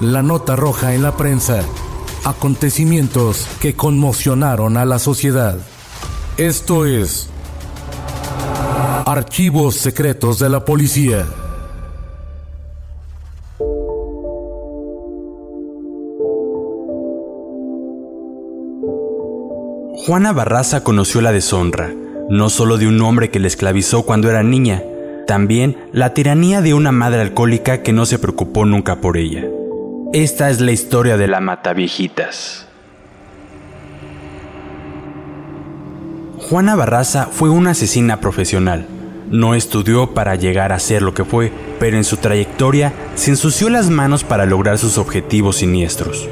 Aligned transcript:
La 0.00 0.22
nota 0.22 0.56
roja 0.56 0.94
en 0.94 1.02
la 1.02 1.16
prensa. 1.16 1.62
Acontecimientos 2.24 3.48
que 3.60 3.74
conmocionaron 3.74 4.76
a 4.76 4.84
la 4.84 4.98
sociedad. 4.98 5.56
Esto 6.36 6.84
es 6.84 7.30
Archivos 9.06 9.76
Secretos 9.76 10.38
de 10.38 10.50
la 10.50 10.66
Policía. 10.66 11.24
Juana 20.04 20.32
Barraza 20.34 20.84
conoció 20.84 21.22
la 21.22 21.32
deshonra, 21.32 21.90
no 22.28 22.50
solo 22.50 22.76
de 22.76 22.86
un 22.86 23.00
hombre 23.00 23.30
que 23.30 23.40
la 23.40 23.46
esclavizó 23.46 24.02
cuando 24.02 24.28
era 24.28 24.42
niña, 24.42 24.82
también 25.26 25.78
la 25.92 26.12
tiranía 26.12 26.60
de 26.60 26.74
una 26.74 26.92
madre 26.92 27.22
alcohólica 27.22 27.82
que 27.82 27.94
no 27.94 28.04
se 28.04 28.18
preocupó 28.18 28.66
nunca 28.66 29.00
por 29.00 29.16
ella. 29.16 29.48
Esta 30.12 30.50
es 30.50 30.60
la 30.60 30.70
historia 30.70 31.16
de 31.16 31.26
la 31.26 31.40
Mataviejitas. 31.40 32.66
Juana 36.38 36.76
Barraza 36.76 37.26
fue 37.32 37.50
una 37.50 37.70
asesina 37.70 38.20
profesional. 38.20 38.86
No 39.30 39.54
estudió 39.56 40.14
para 40.14 40.36
llegar 40.36 40.72
a 40.72 40.78
ser 40.78 41.02
lo 41.02 41.12
que 41.12 41.24
fue, 41.24 41.52
pero 41.80 41.96
en 41.96 42.04
su 42.04 42.18
trayectoria 42.18 42.92
se 43.16 43.30
ensució 43.30 43.68
las 43.68 43.90
manos 43.90 44.22
para 44.22 44.46
lograr 44.46 44.78
sus 44.78 44.96
objetivos 44.96 45.56
siniestros. 45.56 46.28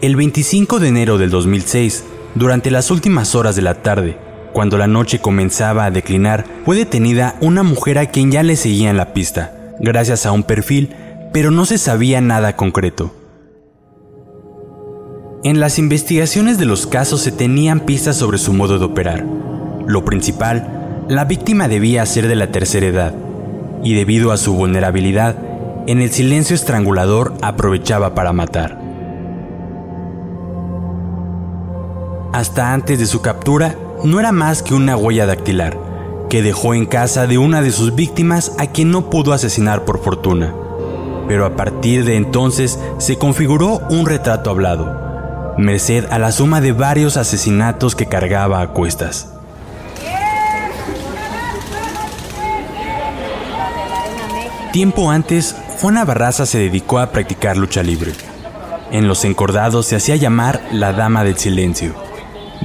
El 0.00 0.16
25 0.16 0.78
de 0.78 0.88
enero 0.88 1.18
del 1.18 1.28
2006, 1.28 2.04
durante 2.34 2.70
las 2.70 2.90
últimas 2.90 3.34
horas 3.34 3.56
de 3.56 3.62
la 3.62 3.82
tarde, 3.82 4.29
cuando 4.52 4.78
la 4.78 4.86
noche 4.86 5.20
comenzaba 5.20 5.84
a 5.84 5.90
declinar, 5.90 6.44
fue 6.64 6.76
detenida 6.76 7.36
una 7.40 7.62
mujer 7.62 7.98
a 7.98 8.06
quien 8.06 8.30
ya 8.30 8.42
le 8.42 8.56
seguía 8.56 8.90
en 8.90 8.96
la 8.96 9.12
pista, 9.12 9.74
gracias 9.78 10.26
a 10.26 10.32
un 10.32 10.42
perfil, 10.42 10.90
pero 11.32 11.50
no 11.50 11.64
se 11.64 11.78
sabía 11.78 12.20
nada 12.20 12.56
concreto. 12.56 13.14
En 15.42 15.58
las 15.58 15.78
investigaciones 15.78 16.58
de 16.58 16.66
los 16.66 16.86
casos 16.86 17.22
se 17.22 17.32
tenían 17.32 17.80
pistas 17.80 18.16
sobre 18.16 18.38
su 18.38 18.52
modo 18.52 18.78
de 18.78 18.84
operar. 18.84 19.24
Lo 19.86 20.04
principal, 20.04 21.04
la 21.08 21.24
víctima 21.24 21.66
debía 21.66 22.04
ser 22.04 22.28
de 22.28 22.36
la 22.36 22.52
tercera 22.52 22.86
edad, 22.86 23.14
y 23.82 23.94
debido 23.94 24.32
a 24.32 24.36
su 24.36 24.54
vulnerabilidad, 24.54 25.36
en 25.86 26.02
el 26.02 26.10
silencio 26.10 26.54
estrangulador 26.54 27.34
aprovechaba 27.40 28.14
para 28.14 28.32
matar. 28.32 28.78
Hasta 32.32 32.72
antes 32.72 32.98
de 32.98 33.06
su 33.06 33.22
captura, 33.22 33.74
no 34.04 34.20
era 34.20 34.32
más 34.32 34.62
que 34.62 34.74
una 34.74 34.96
huella 34.96 35.26
dactilar, 35.26 35.78
que 36.28 36.42
dejó 36.42 36.74
en 36.74 36.86
casa 36.86 37.26
de 37.26 37.38
una 37.38 37.62
de 37.62 37.70
sus 37.70 37.94
víctimas 37.94 38.52
a 38.58 38.66
quien 38.66 38.90
no 38.90 39.10
pudo 39.10 39.32
asesinar 39.32 39.84
por 39.84 40.02
fortuna. 40.02 40.54
Pero 41.28 41.44
a 41.44 41.56
partir 41.56 42.04
de 42.04 42.16
entonces 42.16 42.78
se 42.98 43.18
configuró 43.18 43.80
un 43.90 44.06
retrato 44.06 44.50
hablado, 44.50 45.54
merced 45.58 46.06
a 46.10 46.18
la 46.18 46.32
suma 46.32 46.60
de 46.60 46.72
varios 46.72 47.16
asesinatos 47.16 47.94
que 47.94 48.06
cargaba 48.06 48.60
a 48.60 48.68
cuestas. 48.68 49.28
Tiempo 54.72 55.10
antes, 55.10 55.56
Juana 55.80 56.04
Barraza 56.04 56.46
se 56.46 56.58
dedicó 56.58 57.00
a 57.00 57.10
practicar 57.10 57.56
lucha 57.56 57.82
libre. 57.82 58.12
En 58.92 59.08
los 59.08 59.24
encordados 59.24 59.86
se 59.86 59.96
hacía 59.96 60.16
llamar 60.16 60.62
la 60.72 60.92
Dama 60.92 61.24
del 61.24 61.38
Silencio, 61.38 61.94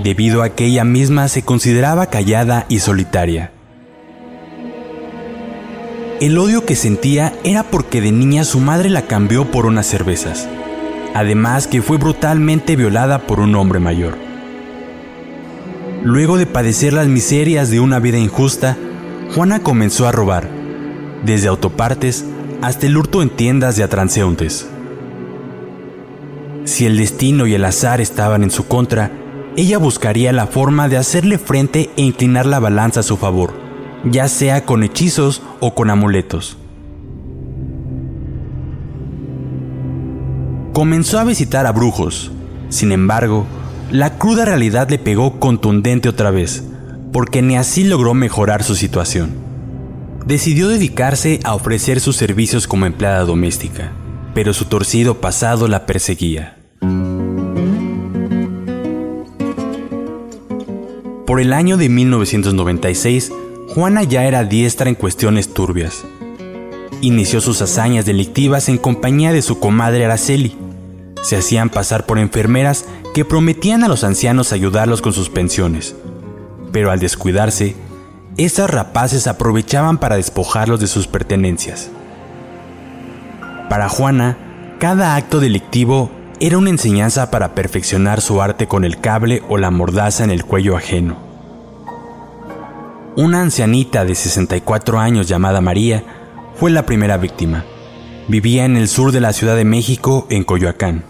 debido 0.03 0.43
a 0.43 0.49
que 0.49 0.65
ella 0.65 0.83
misma 0.83 1.27
se 1.27 1.43
consideraba 1.43 2.07
callada 2.07 2.65
y 2.69 2.79
solitaria. 2.79 3.51
El 6.21 6.37
odio 6.37 6.65
que 6.65 6.75
sentía 6.75 7.33
era 7.43 7.63
porque 7.63 7.99
de 7.99 8.11
niña 8.11 8.45
su 8.45 8.59
madre 8.59 8.89
la 8.89 9.03
cambió 9.03 9.51
por 9.51 9.65
unas 9.65 9.85
cervezas, 9.85 10.47
además 11.13 11.67
que 11.67 11.81
fue 11.81 11.97
brutalmente 11.97 12.75
violada 12.75 13.19
por 13.19 13.39
un 13.39 13.53
hombre 13.55 13.79
mayor. 13.79 14.17
Luego 16.03 16.37
de 16.37 16.45
padecer 16.45 16.93
las 16.93 17.07
miserias 17.07 17.69
de 17.69 17.79
una 17.79 17.99
vida 17.99 18.17
injusta, 18.17 18.77
Juana 19.33 19.59
comenzó 19.59 20.07
a 20.07 20.11
robar, 20.11 20.47
desde 21.25 21.47
autopartes 21.47 22.25
hasta 22.61 22.85
el 22.85 22.95
hurto 22.95 23.21
en 23.21 23.29
tiendas 23.29 23.75
de 23.75 23.83
atranseúntes. 23.83 24.67
Si 26.63 26.85
el 26.85 26.97
destino 26.97 27.45
y 27.45 27.53
el 27.55 27.65
azar 27.65 28.01
estaban 28.01 28.43
en 28.43 28.51
su 28.51 28.67
contra, 28.67 29.11
ella 29.57 29.77
buscaría 29.77 30.33
la 30.33 30.47
forma 30.47 30.89
de 30.89 30.97
hacerle 30.97 31.37
frente 31.37 31.89
e 31.95 32.01
inclinar 32.01 32.45
la 32.45 32.59
balanza 32.59 32.99
a 32.99 33.03
su 33.03 33.17
favor, 33.17 33.53
ya 34.03 34.27
sea 34.27 34.65
con 34.65 34.83
hechizos 34.83 35.41
o 35.59 35.73
con 35.73 35.89
amuletos. 35.89 36.57
Comenzó 40.73 41.19
a 41.19 41.23
visitar 41.23 41.65
a 41.65 41.71
brujos, 41.71 42.31
sin 42.69 42.91
embargo, 42.91 43.45
la 43.91 44.17
cruda 44.17 44.43
realidad 44.43 44.89
le 44.89 44.99
pegó 44.99 45.39
contundente 45.39 46.09
otra 46.09 46.31
vez, 46.31 46.63
porque 47.13 47.41
ni 47.41 47.55
así 47.55 47.85
logró 47.85 48.13
mejorar 48.13 48.63
su 48.63 48.75
situación. 48.75 49.31
Decidió 50.25 50.67
dedicarse 50.67 51.39
a 51.43 51.55
ofrecer 51.55 52.01
sus 52.01 52.17
servicios 52.17 52.67
como 52.67 52.87
empleada 52.87 53.23
doméstica, 53.23 53.93
pero 54.33 54.53
su 54.53 54.65
torcido 54.65 55.21
pasado 55.21 55.69
la 55.69 55.85
perseguía. 55.85 56.64
Por 61.25 61.41
el 61.41 61.53
año 61.53 61.75
de 61.77 61.89
1996, 61.89 63.31
Juana 63.73 64.03
ya 64.03 64.25
era 64.25 64.43
diestra 64.43 64.89
en 64.89 64.95
cuestiones 64.95 65.51
turbias. 65.51 66.05
Inició 67.01 67.41
sus 67.41 67.63
hazañas 67.63 68.05
delictivas 68.05 68.69
en 68.69 68.77
compañía 68.77 69.33
de 69.33 69.41
su 69.41 69.59
comadre 69.59 70.05
Araceli. 70.05 70.55
Se 71.23 71.35
hacían 71.35 71.71
pasar 71.71 72.05
por 72.05 72.19
enfermeras 72.19 72.85
que 73.15 73.25
prometían 73.25 73.83
a 73.83 73.87
los 73.87 74.03
ancianos 74.03 74.53
ayudarlos 74.53 75.01
con 75.01 75.13
sus 75.13 75.29
pensiones. 75.29 75.95
Pero 76.71 76.91
al 76.91 76.99
descuidarse, 76.99 77.75
estas 78.37 78.69
rapaces 78.69 79.25
aprovechaban 79.25 79.97
para 79.97 80.17
despojarlos 80.17 80.79
de 80.79 80.87
sus 80.87 81.07
pertenencias. 81.07 81.89
Para 83.67 83.89
Juana, 83.89 84.37
cada 84.77 85.15
acto 85.15 85.39
delictivo 85.39 86.11
era 86.39 86.57
una 86.57 86.69
enseñanza 86.69 87.31
para 87.31 87.55
perfeccionar 87.55 88.21
su 88.21 88.41
arte 88.41 88.67
con 88.67 88.83
el 88.83 88.99
cable 88.99 89.41
o 89.47 89.57
la 89.57 89.71
mordaza 89.71 90.23
en 90.23 90.31
el 90.31 90.43
cuello 90.43 90.75
ajeno. 90.75 91.17
Una 93.15 93.41
ancianita 93.41 94.03
de 94.03 94.15
64 94.15 94.99
años 94.99 95.27
llamada 95.27 95.61
María 95.61 96.03
fue 96.59 96.71
la 96.71 96.85
primera 96.85 97.17
víctima. 97.17 97.63
Vivía 98.27 98.65
en 98.65 98.75
el 98.75 98.89
sur 98.89 99.13
de 99.13 99.21
la 99.21 99.31
Ciudad 99.31 99.55
de 99.55 99.63
México, 99.63 100.27
en 100.29 100.43
Coyoacán. 100.43 101.05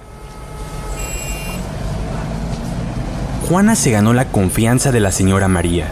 Juana 3.49 3.75
se 3.75 3.91
ganó 3.91 4.13
la 4.13 4.25
confianza 4.25 4.91
de 4.91 4.99
la 4.99 5.11
señora 5.11 5.47
María, 5.47 5.87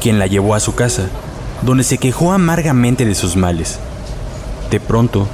quien 0.00 0.18
la 0.18 0.26
llevó 0.26 0.54
a 0.54 0.60
su 0.60 0.74
casa, 0.74 1.08
donde 1.62 1.84
se 1.84 1.98
quejó 1.98 2.32
amargamente 2.32 3.04
de 3.04 3.14
sus 3.14 3.36
males. 3.36 3.78
De 4.70 4.78
pronto, 4.78 5.26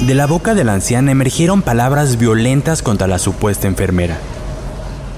de 0.00 0.14
la 0.14 0.26
boca 0.26 0.54
de 0.54 0.64
la 0.64 0.74
anciana 0.74 1.10
emergieron 1.10 1.62
palabras 1.62 2.18
violentas 2.18 2.82
contra 2.82 3.06
la 3.06 3.18
supuesta 3.18 3.66
enfermera. 3.66 4.18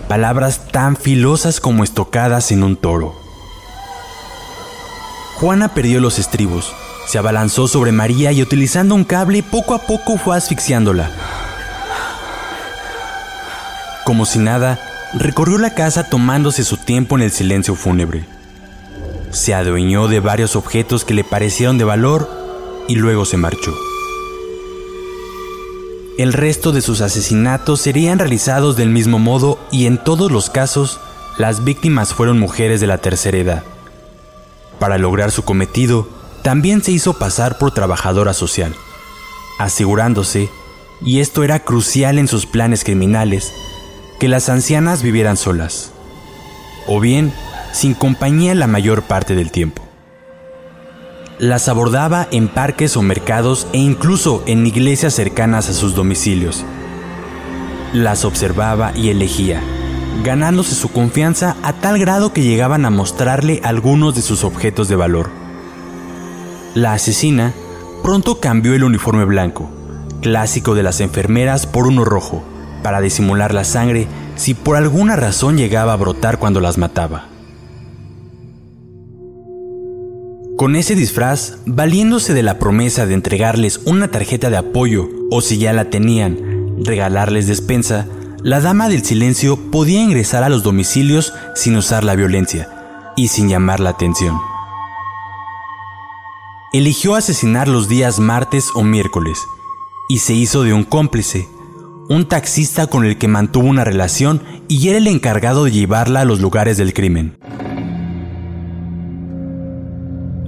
Palabras 0.09 0.69
tan 0.71 0.97
filosas 0.97 1.61
como 1.61 1.85
estocadas 1.85 2.53
en 2.53 2.63
un 2.63 2.77
toro. 2.77 3.15
Juana 5.37 5.75
perdió 5.75 6.01
los 6.01 6.19
estribos, 6.19 6.73
se 7.07 7.19
abalanzó 7.19 7.69
sobre 7.69 7.93
María 7.93 8.33
y 8.33 8.43
utilizando 8.43 8.95
un 8.95 9.05
cable 9.05 9.43
poco 9.43 9.75
a 9.75 9.79
poco 9.87 10.17
fue 10.17 10.37
asfixiándola. 10.37 11.11
Como 14.05 14.25
si 14.25 14.39
nada, 14.39 14.81
recorrió 15.15 15.59
la 15.59 15.75
casa 15.75 16.09
tomándose 16.09 16.65
su 16.65 16.77
tiempo 16.77 17.17
en 17.17 17.23
el 17.23 17.31
silencio 17.31 17.75
fúnebre. 17.75 18.25
Se 19.31 19.55
adueñó 19.55 20.09
de 20.09 20.21
varios 20.21 20.57
objetos 20.57 21.05
que 21.05 21.15
le 21.15 21.25
parecieron 21.25 21.79
de 21.79 21.85
valor 21.85 22.31
y 22.89 22.95
luego 22.95 23.27
se 23.27 23.37
marchó. 23.37 23.75
El 26.19 26.33
resto 26.33 26.73
de 26.73 26.81
sus 26.81 27.01
asesinatos 27.01 27.81
serían 27.81 28.19
realizados 28.19 28.77
del 28.77 28.91
mismo 28.91 29.21
modo 29.21 29.57
y 29.71 29.87
en 29.87 30.03
todos 30.03 30.33
los 30.33 30.51
casos 30.51 30.99
las 31.39 31.63
víctimas 31.63 32.13
fueron 32.13 32.41
mujeres 32.41 32.81
de 32.81 32.89
la 32.89 32.99
tercera 32.99 33.39
edad. 33.39 33.63
Para 34.81 34.99
lograr 34.99 35.31
su 35.31 35.45
cometido, 35.45 36.09
también 36.43 36.83
se 36.83 36.91
hizo 36.91 37.13
pasar 37.13 37.57
por 37.57 37.71
trabajadora 37.71 38.33
social, 38.35 38.75
asegurándose, 39.61 40.51
y 41.01 41.21
esto 41.21 41.45
era 41.45 41.61
crucial 41.61 42.19
en 42.19 42.27
sus 42.27 42.47
planes 42.47 42.83
criminales, 42.83 43.53
que 44.19 44.27
las 44.27 44.49
ancianas 44.49 45.05
vivieran 45.05 45.37
solas, 45.37 45.93
o 46.89 46.99
bien 46.99 47.33
sin 47.73 47.95
compañía 47.95 48.57
la 48.57 48.67
mayor 48.67 49.03
parte 49.03 49.37
del 49.37 49.53
tiempo. 49.53 49.88
Las 51.39 51.69
abordaba 51.69 52.27
en 52.33 52.49
parques 52.49 52.97
o 52.97 53.03
mercados 53.03 53.69
e 53.73 53.79
incluso 53.79 54.43
en 54.47 54.67
iglesias 54.67 55.15
cercanas 55.15 55.69
a 55.69 55.73
sus 55.73 55.95
domicilios. 55.95 56.65
Las 57.93 58.25
observaba 58.25 58.91
y 58.97 59.11
elegía, 59.11 59.63
ganándose 60.25 60.75
su 60.75 60.91
confianza 60.91 61.55
a 61.63 61.75
tal 61.75 62.01
grado 62.01 62.33
que 62.33 62.43
llegaban 62.43 62.85
a 62.85 62.91
mostrarle 62.91 63.61
algunos 63.63 64.17
de 64.17 64.23
sus 64.23 64.43
objetos 64.43 64.89
de 64.89 64.97
valor. 64.97 65.31
La 66.75 66.95
asesina 66.95 67.55
pronto 68.03 68.41
cambió 68.41 68.75
el 68.75 68.83
uniforme 68.83 69.25
blanco, 69.25 69.71
clásico 70.21 70.75
de 70.75 70.83
las 70.83 71.01
enfermeras, 71.01 71.67
por 71.67 71.87
uno 71.87 72.05
rojo, 72.05 72.43
para 72.83 73.01
disimular 73.01 73.55
la 73.55 73.63
sangre 73.63 74.09
si 74.35 74.55
por 74.55 74.75
alguna 74.75 75.15
razón 75.15 75.57
llegaba 75.57 75.93
a 75.93 75.97
brotar 75.97 76.41
cuando 76.41 76.61
las 76.61 76.79
mataba. 76.79 77.38
Con 80.59 80.75
ese 80.75 80.97
disfraz, 80.97 81.59
valiéndose 81.67 82.35
de 82.35 82.43
la 82.43 82.59
promesa 82.59 83.07
de 83.07 83.15
entregarles 83.15 83.79
una 83.85 84.09
tarjeta 84.09 84.51
de 84.51 84.57
apoyo 84.57 85.09
o 85.31 85.41
si 85.41 85.59
ya 85.59 85.73
la 85.73 85.89
tenían, 85.89 86.75
regalarles 86.85 87.47
despensa, 87.47 88.09
la 88.43 88.61
dama 88.61 88.89
del 88.89 89.05
silencio 89.05 89.71
podía 89.71 90.03
ingresar 90.03 90.43
a 90.43 90.49
los 90.49 90.65
domicilios 90.65 91.33
sin 91.55 91.77
usar 91.77 92.03
la 92.03 92.17
violencia 92.17 93.13
y 93.17 93.29
sin 93.29 93.49
llamar 93.49 93.79
la 93.79 93.91
atención. 93.91 94.37
Eligió 96.73 97.15
asesinar 97.15 97.69
los 97.69 97.89
días 97.89 98.19
martes 98.19 98.71
o 98.75 98.83
miércoles 98.83 99.39
y 100.09 100.19
se 100.19 100.35
hizo 100.35 100.65
de 100.65 100.73
un 100.73 100.83
cómplice, 100.83 101.49
un 102.09 102.27
taxista 102.27 102.89
con 102.89 103.05
el 103.05 103.17
que 103.17 103.29
mantuvo 103.29 103.69
una 103.69 103.85
relación 103.85 104.43
y 104.67 104.89
era 104.89 104.99
el 104.99 105.07
encargado 105.07 105.67
de 105.67 105.71
llevarla 105.71 106.23
a 106.23 106.25
los 106.25 106.41
lugares 106.41 106.79
del 106.79 106.95
crimen. 106.95 107.39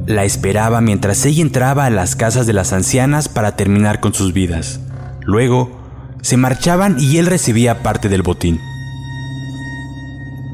La 0.07 0.25
esperaba 0.25 0.81
mientras 0.81 1.25
ella 1.25 1.43
entraba 1.43 1.85
a 1.85 1.91
las 1.91 2.17
casas 2.17 2.47
de 2.47 2.53
las 2.53 2.73
ancianas 2.73 3.29
para 3.29 3.57
terminar 3.57 4.01
con 4.01 4.15
sus 4.15 4.33
vidas. 4.33 4.81
Luego, 5.23 5.81
se 6.23 6.37
marchaban 6.37 6.97
y 6.99 7.19
él 7.19 7.27
recibía 7.27 7.83
parte 7.83 8.09
del 8.09 8.23
botín. 8.23 8.61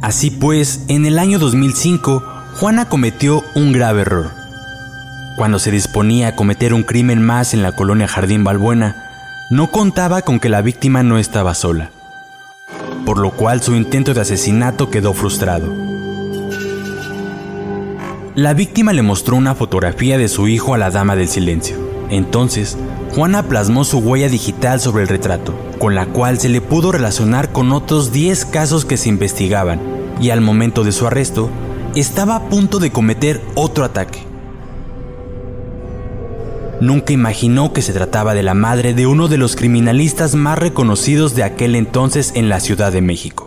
Así 0.02 0.30
pues, 0.30 0.84
en 0.88 1.06
el 1.06 1.18
año 1.18 1.38
2005, 1.38 2.22
Juana 2.60 2.88
cometió 2.88 3.42
un 3.54 3.72
grave 3.72 4.02
error. 4.02 4.30
Cuando 5.36 5.58
se 5.58 5.70
disponía 5.70 6.28
a 6.28 6.36
cometer 6.36 6.72
un 6.72 6.82
crimen 6.82 7.22
más 7.22 7.54
en 7.54 7.62
la 7.62 7.72
colonia 7.72 8.08
Jardín 8.08 8.44
Balbuena, 8.44 8.96
no 9.50 9.70
contaba 9.70 10.22
con 10.22 10.40
que 10.40 10.48
la 10.48 10.62
víctima 10.62 11.02
no 11.02 11.18
estaba 11.18 11.54
sola, 11.54 11.90
por 13.04 13.18
lo 13.18 13.30
cual 13.30 13.62
su 13.62 13.74
intento 13.74 14.12
de 14.12 14.22
asesinato 14.22 14.90
quedó 14.90 15.12
frustrado. 15.12 15.95
La 18.36 18.52
víctima 18.52 18.92
le 18.92 19.00
mostró 19.00 19.34
una 19.34 19.54
fotografía 19.54 20.18
de 20.18 20.28
su 20.28 20.46
hijo 20.46 20.74
a 20.74 20.78
la 20.78 20.90
dama 20.90 21.16
del 21.16 21.26
silencio. 21.26 21.78
Entonces, 22.10 22.76
Juana 23.14 23.44
plasmó 23.44 23.82
su 23.82 23.96
huella 23.96 24.28
digital 24.28 24.78
sobre 24.78 25.04
el 25.04 25.08
retrato, 25.08 25.54
con 25.78 25.94
la 25.94 26.04
cual 26.04 26.38
se 26.38 26.50
le 26.50 26.60
pudo 26.60 26.92
relacionar 26.92 27.50
con 27.50 27.72
otros 27.72 28.12
10 28.12 28.44
casos 28.44 28.84
que 28.84 28.98
se 28.98 29.08
investigaban, 29.08 29.80
y 30.20 30.28
al 30.28 30.42
momento 30.42 30.84
de 30.84 30.92
su 30.92 31.06
arresto, 31.06 31.48
estaba 31.94 32.36
a 32.36 32.48
punto 32.50 32.78
de 32.78 32.90
cometer 32.90 33.40
otro 33.54 33.86
ataque. 33.86 34.18
Nunca 36.82 37.14
imaginó 37.14 37.72
que 37.72 37.80
se 37.80 37.94
trataba 37.94 38.34
de 38.34 38.42
la 38.42 38.52
madre 38.52 38.92
de 38.92 39.06
uno 39.06 39.28
de 39.28 39.38
los 39.38 39.56
criminalistas 39.56 40.34
más 40.34 40.58
reconocidos 40.58 41.34
de 41.34 41.42
aquel 41.42 41.74
entonces 41.74 42.32
en 42.34 42.50
la 42.50 42.60
Ciudad 42.60 42.92
de 42.92 43.00
México. 43.00 43.45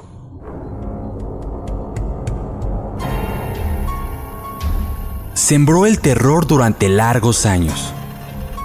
Sembró 5.50 5.88
el 5.88 6.00
terror 6.00 6.46
durante 6.46 6.90
largos 6.90 7.48
años. 7.48 7.92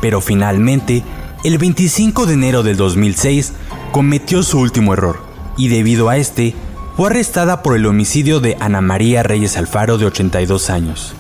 Pero 0.03 0.21
finalmente, 0.21 1.03
el 1.43 1.57
25 1.57 2.27
de 2.27 2.35
enero 2.35 2.63
del 2.63 2.77
2006, 2.77 3.55
cometió 3.91 4.43
su 4.43 4.59
último 4.59 4.93
error, 4.93 5.23
y 5.57 5.69
debido 5.69 6.11
a 6.11 6.19
este, 6.19 6.55
fue 6.95 7.09
arrestada 7.09 7.63
por 7.63 7.75
el 7.75 7.87
homicidio 7.87 8.39
de 8.41 8.59
Ana 8.61 8.83
María 8.83 9.23
Reyes 9.23 9.57
Alfaro 9.57 9.97
de 9.97 10.05
82 10.05 10.69
años. 10.69 11.15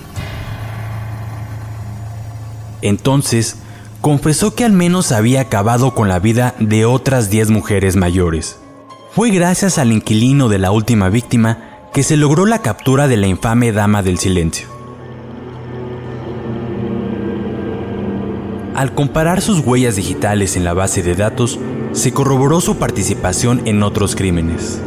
Entonces, 2.83 3.57
confesó 4.03 4.55
que 4.55 4.67
al 4.67 4.73
menos 4.73 5.13
había 5.13 5.41
acabado 5.41 5.95
con 5.95 6.11
la 6.11 6.19
vida 6.19 6.55
de 6.59 6.85
otras 6.85 7.31
10 7.31 7.49
mujeres 7.49 7.97
mayores. 7.97 8.59
Fue 9.15 9.31
gracias 9.31 9.79
al 9.79 9.93
inquilino 9.93 10.51
de 10.51 10.59
la 10.59 10.73
última 10.73 11.09
víctima 11.09 11.89
que 11.95 12.03
se 12.03 12.19
logró 12.19 12.45
la 12.45 12.61
captura 12.61 13.09
de 13.09 13.17
la 13.17 13.29
infame 13.29 13.73
Dama 13.73 14.03
del 14.03 14.19
Silencio. 14.19 14.74
Al 18.75 18.93
comparar 18.93 19.41
sus 19.41 19.61
huellas 19.61 19.95
digitales 19.95 20.57
en 20.57 20.65
la 20.65 20.75
base 20.75 21.03
de 21.03 21.15
datos, 21.15 21.61
se 21.93 22.13
corroboró 22.13 22.61
su 22.61 22.77
participación 22.77 23.63
en 23.67 23.85
otros 23.85 24.17
crímenes. 24.17 24.81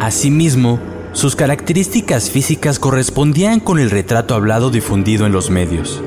Asimismo, 0.00 0.80
sus 1.12 1.36
características 1.36 2.28
físicas 2.28 2.78
correspondían 2.80 3.60
con 3.60 3.78
el 3.78 3.90
retrato 3.90 4.34
hablado 4.34 4.70
difundido 4.70 5.26
en 5.26 5.32
los 5.32 5.48
medios, 5.48 6.02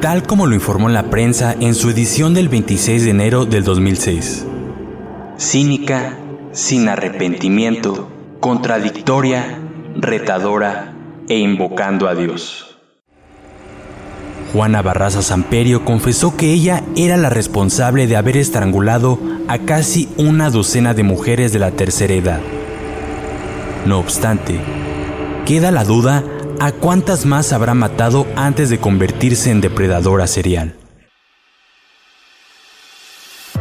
tal 0.00 0.22
como 0.24 0.46
lo 0.46 0.54
informó 0.54 0.90
la 0.90 1.10
prensa 1.10 1.56
en 1.58 1.74
su 1.74 1.88
edición 1.88 2.34
del 2.34 2.50
26 2.50 3.04
de 3.04 3.10
enero 3.10 3.46
del 3.46 3.64
2006. 3.64 4.46
Cínica, 5.38 6.18
sin 6.52 6.88
arrepentimiento, 6.88 8.08
contradictoria, 8.40 9.58
retadora 9.96 10.92
e 11.28 11.38
invocando 11.38 12.06
a 12.08 12.14
Dios. 12.14 12.63
Juana 14.54 14.82
Barraza 14.82 15.20
Samperio 15.20 15.84
confesó 15.84 16.36
que 16.36 16.52
ella 16.52 16.84
era 16.94 17.16
la 17.16 17.28
responsable 17.28 18.06
de 18.06 18.14
haber 18.14 18.36
estrangulado 18.36 19.18
a 19.48 19.58
casi 19.58 20.08
una 20.16 20.48
docena 20.48 20.94
de 20.94 21.02
mujeres 21.02 21.52
de 21.52 21.58
la 21.58 21.72
tercera 21.72 22.14
edad. 22.14 22.40
No 23.84 23.98
obstante, 23.98 24.60
queda 25.44 25.72
la 25.72 25.82
duda 25.82 26.22
a 26.60 26.70
cuántas 26.70 27.26
más 27.26 27.52
habrá 27.52 27.74
matado 27.74 28.28
antes 28.36 28.70
de 28.70 28.78
convertirse 28.78 29.50
en 29.50 29.60
depredadora 29.60 30.28
serial. 30.28 30.76